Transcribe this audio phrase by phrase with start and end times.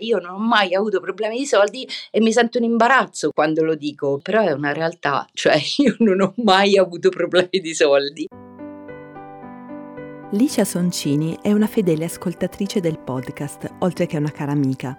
[0.00, 3.74] Io non ho mai avuto problemi di soldi e mi sento in imbarazzo quando lo
[3.74, 8.26] dico, però è una realtà, cioè io non ho mai avuto problemi di soldi.
[10.32, 14.96] Licia Soncini è una fedele ascoltatrice del podcast, oltre che una cara amica.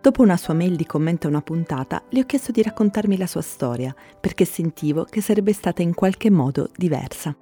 [0.00, 3.26] Dopo una sua mail di commento a una puntata, le ho chiesto di raccontarmi la
[3.26, 7.36] sua storia, perché sentivo che sarebbe stata in qualche modo diversa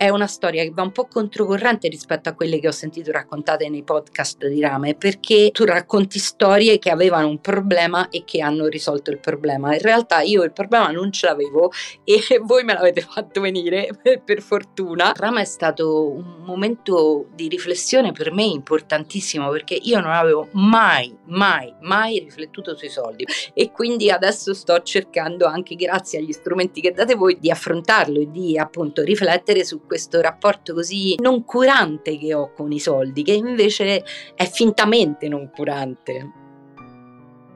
[0.00, 3.68] è una storia che va un po' controcorrente rispetto a quelle che ho sentito raccontate
[3.68, 8.66] nei podcast di Rame, perché tu racconti storie che avevano un problema e che hanno
[8.66, 9.74] risolto il problema.
[9.74, 11.70] In realtà io il problema non ce l'avevo
[12.02, 13.90] e voi me l'avete fatto venire,
[14.24, 15.12] per fortuna.
[15.14, 21.14] Rame è stato un momento di riflessione per me importantissimo perché io non avevo mai,
[21.26, 26.92] mai, mai riflettuto sui soldi e quindi adesso sto cercando anche grazie agli strumenti che
[26.92, 32.32] date voi di affrontarlo e di appunto riflettere su questo rapporto così non curante che
[32.32, 34.04] ho con i soldi, che invece
[34.36, 36.30] è fintamente non curante.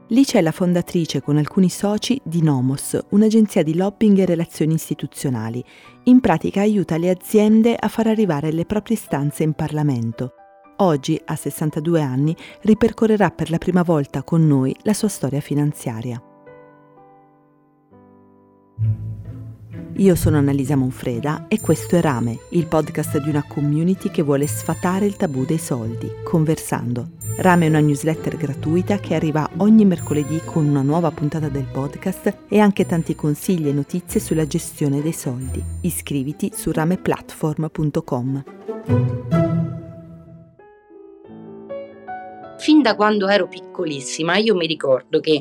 [0.08, 5.64] Licia è la fondatrice con alcuni soci di Nomos, un'agenzia di lobbying e relazioni istituzionali.
[6.04, 10.32] In pratica aiuta le aziende a far arrivare le proprie istanze in Parlamento.
[10.78, 16.20] Oggi, a 62 anni, ripercorrerà per la prima volta con noi la sua storia finanziaria.
[19.98, 24.48] Io sono Annalisa Monfreda e questo è Rame, il podcast di una community che vuole
[24.48, 27.10] sfatare il tabù dei soldi, conversando.
[27.36, 32.38] Rame è una newsletter gratuita che arriva ogni mercoledì con una nuova puntata del podcast
[32.48, 35.62] e anche tanti consigli e notizie sulla gestione dei soldi.
[35.82, 38.44] Iscriviti su rameplatform.com.
[42.58, 45.40] Fin da quando ero piccolissima io mi ricordo che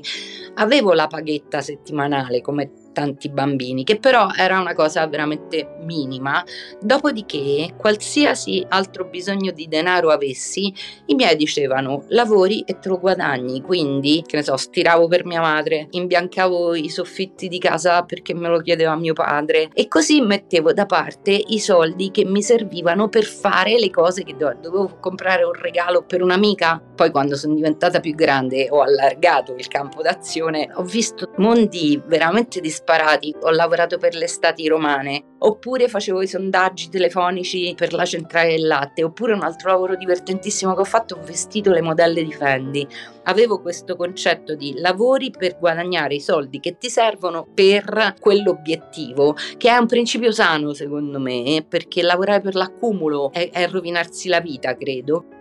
[0.55, 6.41] avevo la paghetta settimanale come tanti bambini, che però era una cosa veramente minima.
[6.79, 10.73] Dopodiché, qualsiasi altro bisogno di denaro avessi,
[11.07, 13.61] i miei dicevano lavori e te lo guadagni.
[13.61, 18.47] Quindi, che ne so, stiravo per mia madre, imbiancavo i soffitti di casa perché me
[18.47, 23.25] lo chiedeva mio padre e così mettevo da parte i soldi che mi servivano per
[23.25, 26.81] fare le cose che dovevo, dovevo comprare un regalo per un'amica.
[26.95, 32.61] Poi quando sono diventata più grande ho allargato il campo d'azione, ho visto mondi veramente
[32.83, 38.05] disparati sparati, ho lavorato per le stati romane, oppure facevo i sondaggi telefonici per la
[38.05, 42.23] centrale del latte, oppure un altro lavoro divertentissimo che ho fatto, ho vestito le modelle
[42.23, 42.87] di Fendi.
[43.23, 49.69] Avevo questo concetto di lavori per guadagnare i soldi che ti servono per quell'obiettivo, che
[49.69, 54.75] è un principio sano secondo me, perché lavorare per l'accumulo è, è rovinarsi la vita,
[54.75, 55.32] credo.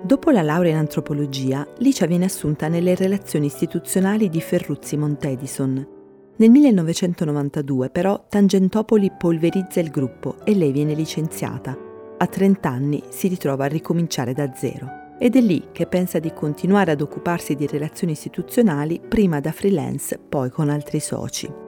[0.00, 5.86] Dopo la laurea in antropologia, Licia viene assunta nelle relazioni istituzionali di Ferruzzi Montedison.
[6.36, 11.76] Nel 1992 però Tangentopoli polverizza il gruppo e lei viene licenziata.
[12.16, 15.16] A 30 anni si ritrova a ricominciare da zero.
[15.18, 20.16] Ed è lì che pensa di continuare ad occuparsi di relazioni istituzionali prima da freelance,
[20.16, 21.67] poi con altri soci.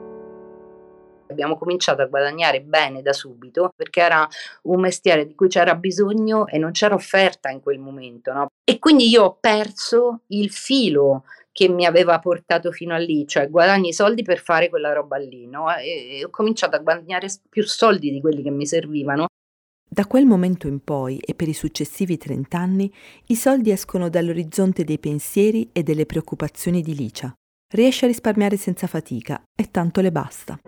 [1.31, 4.27] Abbiamo cominciato a guadagnare bene da subito perché era
[4.63, 8.33] un mestiere di cui c'era bisogno e non c'era offerta in quel momento.
[8.33, 8.47] No?
[8.63, 13.49] E quindi io ho perso il filo che mi aveva portato fino a lì, cioè
[13.49, 15.73] guadagni i soldi per fare quella roba lì, no?
[15.75, 19.27] e, e ho cominciato a guadagnare più soldi di quelli che mi servivano.
[19.93, 22.93] Da quel momento in poi e per i successivi 30 anni,
[23.27, 27.33] i soldi escono dall'orizzonte dei pensieri e delle preoccupazioni di Licia.
[27.73, 30.59] Riesce a risparmiare senza fatica e tanto le basta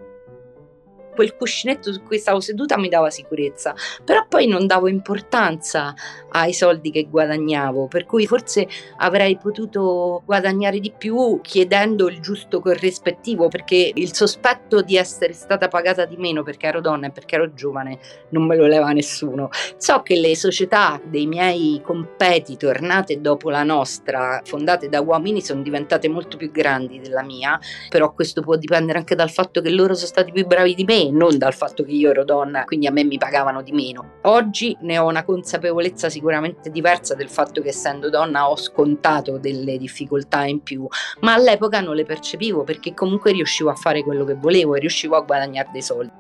[1.14, 5.94] quel cuscinetto su cui stavo seduta mi dava sicurezza, però poi non davo importanza
[6.30, 12.60] ai soldi che guadagnavo, per cui forse avrei potuto guadagnare di più chiedendo il giusto
[12.60, 17.36] corrispettivo, perché il sospetto di essere stata pagata di meno perché ero donna e perché
[17.36, 18.00] ero giovane
[18.30, 19.50] non me lo leva nessuno.
[19.78, 25.62] So che le società dei miei competitor nate dopo la nostra, fondate da uomini, sono
[25.62, 27.60] diventate molto più grandi della mia,
[27.90, 31.03] però questo può dipendere anche dal fatto che loro sono stati più bravi di me
[31.12, 34.20] non dal fatto che io ero donna, quindi a me mi pagavano di meno.
[34.24, 39.78] Oggi ne ho una consapevolezza sicuramente diversa del fatto che essendo donna ho scontato delle
[39.78, 40.88] difficoltà in più,
[41.22, 45.16] ma all'epoca non le percepivo perché comunque riuscivo a fare quello che volevo e riuscivo
[45.16, 46.12] a guadagnare dei soldi.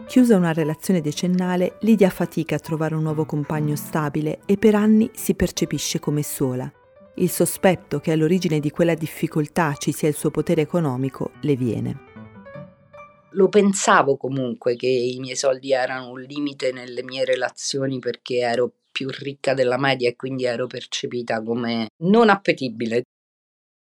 [0.07, 5.11] Chiusa una relazione decennale, Lidia fatica a trovare un nuovo compagno stabile e per anni
[5.15, 6.71] si percepisce come sola.
[7.17, 12.13] Il sospetto che all'origine di quella difficoltà ci sia il suo potere economico le viene
[13.35, 18.73] lo pensavo comunque che i miei soldi erano un limite nelle mie relazioni perché ero
[18.91, 23.03] più ricca della media e quindi ero percepita come non appetibile.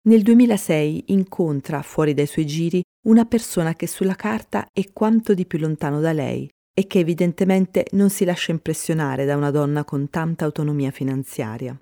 [0.02, 5.46] Nel 2006 incontra, fuori dai suoi giri, una persona che sulla carta è quanto di
[5.46, 10.08] più lontano da lei e che evidentemente non si lascia impressionare da una donna con
[10.08, 11.76] tanta autonomia finanziaria.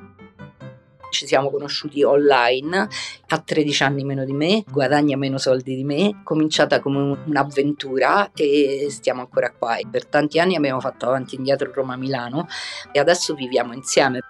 [1.11, 2.89] Ci siamo conosciuti online,
[3.29, 8.87] ha 13 anni meno di me, guadagna meno soldi di me, cominciata come un'avventura e
[8.91, 9.79] stiamo ancora qua.
[9.91, 12.47] Per tanti anni abbiamo fatto avanti e indietro Roma-Milano
[12.93, 14.21] e adesso viviamo insieme.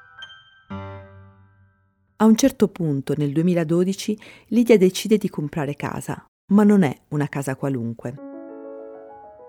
[2.21, 7.29] A un certo punto, nel 2012, Lidia decide di comprare casa, ma non è una
[7.29, 8.28] casa qualunque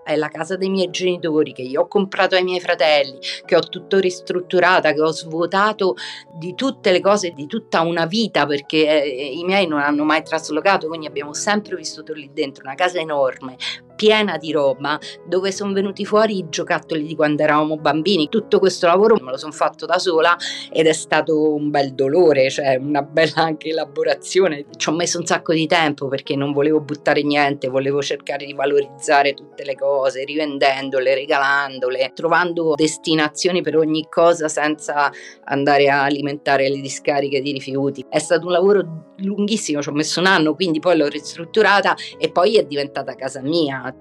[0.04, 3.60] è la casa dei miei genitori che io ho comprato ai miei fratelli, che ho
[3.60, 5.96] tutto ristrutturata, che ho svuotato
[6.32, 10.22] di tutte le cose di tutta una vita perché eh, i miei non hanno mai
[10.22, 13.56] traslocato, quindi abbiamo sempre vissuto lì dentro, una casa enorme,
[14.00, 18.30] piena di roba dove sono venuti fuori i giocattoli di quando eravamo bambini.
[18.30, 20.34] Tutto questo lavoro me lo sono fatto da sola
[20.72, 24.64] ed è stato un bel dolore, cioè una bella anche elaborazione.
[24.74, 28.54] Ci ho messo un sacco di tempo perché non volevo buttare niente, volevo cercare di
[28.54, 35.12] valorizzare tutte le cose, rivendendole, regalandole, trovando destinazioni per ogni cosa senza
[35.44, 38.02] andare a alimentare le discariche di rifiuti.
[38.08, 42.30] È stato un lavoro lunghissimo, ci ho messo un anno, quindi poi l'ho ristrutturata e
[42.30, 43.94] poi è diventata casa mia.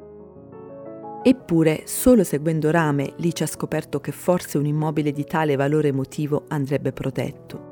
[1.22, 5.90] Eppure, solo seguendo Rame, lì ci ha scoperto che forse un immobile di tale valore
[5.90, 7.70] emotivo andrebbe protetto.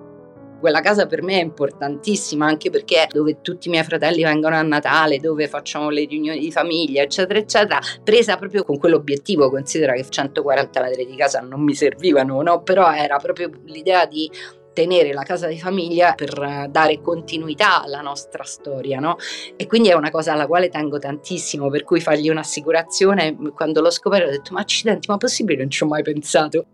[0.60, 4.56] Quella casa per me è importantissima anche perché è dove tutti i miei fratelli vengono
[4.56, 9.50] a Natale, dove facciamo le riunioni di famiglia, eccetera, eccetera, presa proprio con quell'obiettivo.
[9.50, 12.64] Considera che 140 metri di casa non mi servivano, no?
[12.64, 14.30] Però era proprio l'idea di
[14.78, 19.16] tenere la casa di famiglia per dare continuità alla nostra storia, no?
[19.56, 23.90] E quindi è una cosa alla quale tengo tantissimo, per cui fargli un'assicurazione, quando l'ho
[23.90, 25.62] scoperto ho detto ma accidenti, ma possibile?
[25.62, 26.66] Non ci ho mai pensato.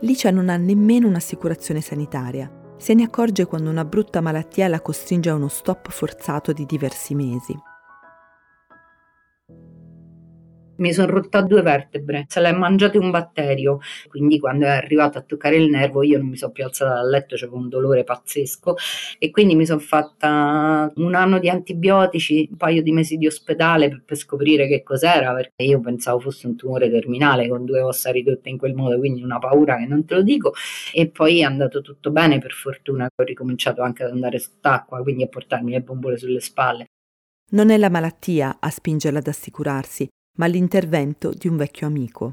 [0.00, 2.50] Licia non ha nemmeno un'assicurazione sanitaria.
[2.78, 7.14] Se ne accorge quando una brutta malattia la costringe a uno stop forzato di diversi
[7.14, 7.54] mesi
[10.76, 13.78] mi sono rotta due vertebre, se l'è mangiato un batterio,
[14.08, 17.08] quindi quando è arrivato a toccare il nervo io non mi sono più alzata dal
[17.08, 18.76] letto, c'avevo un dolore pazzesco.
[19.18, 23.88] E quindi mi sono fatta un anno di antibiotici, un paio di mesi di ospedale
[23.88, 28.10] per, per scoprire che cos'era, perché io pensavo fosse un tumore terminale con due ossa
[28.10, 30.52] ridotte in quel modo, quindi una paura che non te lo dico.
[30.92, 35.22] E poi è andato tutto bene per fortuna, ho ricominciato anche ad andare sott'acqua, quindi
[35.22, 36.86] a portarmi le bombole sulle spalle.
[37.52, 40.08] Non è la malattia a spingerla ad assicurarsi,
[40.38, 42.32] ma l'intervento di un vecchio amico.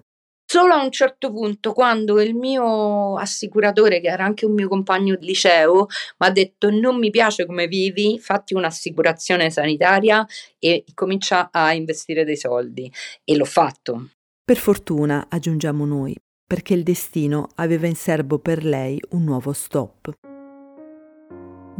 [0.51, 5.15] Solo a un certo punto, quando il mio assicuratore, che era anche un mio compagno
[5.15, 5.85] di liceo,
[6.17, 10.25] mi ha detto non mi piace come vivi, fatti un'assicurazione sanitaria
[10.57, 12.91] e comincia a investire dei soldi.
[13.23, 14.09] E l'ho fatto.
[14.43, 16.15] Per fortuna, aggiungiamo noi,
[16.47, 20.11] perché il destino aveva in serbo per lei un nuovo stop.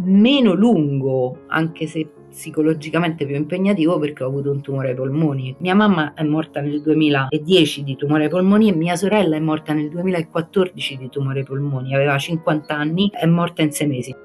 [0.02, 5.56] Meno lungo, anche se psicologicamente più impegnativo perché ho avuto un tumore ai polmoni.
[5.60, 9.74] Mia mamma è morta nel 2010 di tumore ai polmoni e mia sorella è morta
[9.74, 14.16] nel 2014 di tumore ai polmoni, aveva 50 anni, è morta in sei mesi.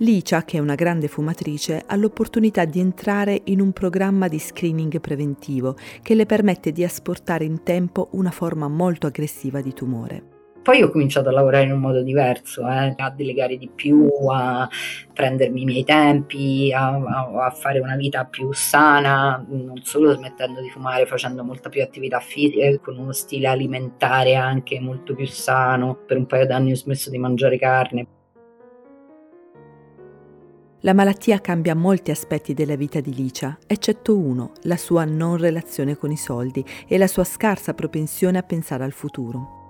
[0.00, 5.00] Licia, che è una grande fumatrice, ha l'opportunità di entrare in un programma di screening
[5.00, 10.35] preventivo che le permette di asportare in tempo una forma molto aggressiva di tumore
[10.66, 14.68] Poi ho cominciato a lavorare in un modo diverso, eh, a delegare di più, a
[15.14, 16.96] prendermi i miei tempi, a,
[17.44, 22.18] a, fare una vita più sana, non solo smettendo di fumare, facendo molta più attività
[22.18, 26.00] fisica, con uno stile alimentare anche molto più sano.
[26.04, 28.06] Per un paio d'anni ho smesso di mangiare carne.
[30.80, 35.96] La malattia cambia molti aspetti della vita di Licia, eccetto uno, la sua non relazione
[35.96, 39.65] con i soldi e la sua scarsa propensione a pensare al futuro.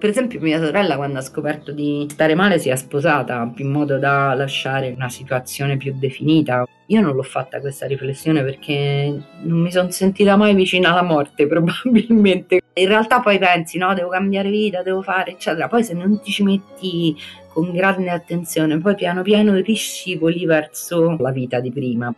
[0.00, 3.98] Per esempio mia sorella quando ha scoperto di stare male si è sposata in modo
[3.98, 6.66] da lasciare una situazione più definita.
[6.86, 11.44] Io non l'ho fatta questa riflessione perché non mi sono sentita mai vicina alla morte
[11.46, 12.62] probabilmente.
[12.72, 15.68] In realtà poi pensi no, devo cambiare vita, devo fare eccetera.
[15.68, 17.14] Poi se non ti ci metti
[17.48, 22.14] con grande attenzione, poi piano piano riscivoli verso la vita di prima.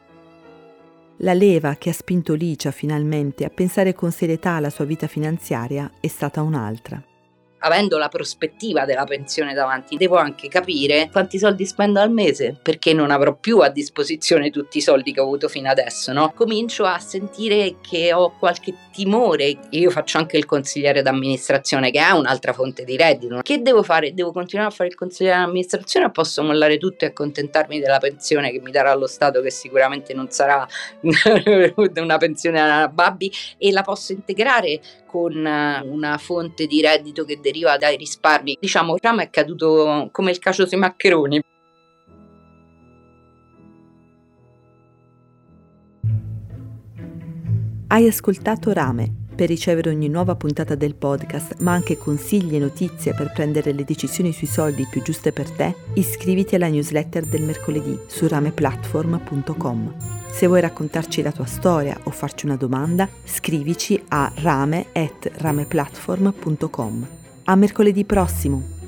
[1.16, 5.90] La leva che ha spinto Licia finalmente a pensare con serietà alla sua vita finanziaria
[5.98, 7.02] è stata un'altra
[7.62, 12.92] avendo la prospettiva della pensione davanti, devo anche capire quanti soldi spendo al mese, perché
[12.92, 16.32] non avrò più a disposizione tutti i soldi che ho avuto fino adesso, no?
[16.34, 19.56] Comincio a sentire che ho qualche timore.
[19.70, 23.40] Io faccio anche il consigliere d'amministrazione, che è un'altra fonte di reddito.
[23.42, 24.14] Che devo fare?
[24.14, 28.50] Devo continuare a fare il consigliere d'amministrazione o posso mollare tutto e accontentarmi della pensione
[28.50, 30.66] che mi darà lo Stato, che sicuramente non sarà
[31.02, 34.80] una pensione alla Babbi, e la posso integrare
[35.12, 38.56] con una fonte di reddito che deriva dai risparmi.
[38.58, 41.42] Diciamo, Rama è caduto come il cacio sui maccheroni.
[47.88, 49.16] Hai ascoltato Rame.
[49.34, 53.84] Per ricevere ogni nuova puntata del podcast, ma anche consigli e notizie per prendere le
[53.84, 60.11] decisioni sui soldi più giuste per te, iscriviti alla newsletter del mercoledì su rameplatform.com.
[60.32, 67.06] Se vuoi raccontarci la tua storia o farci una domanda, scrivici a rame.rameplatform.com.
[67.44, 68.80] A mercoledì prossimo!